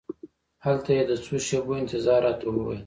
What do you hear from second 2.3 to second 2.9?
وویل.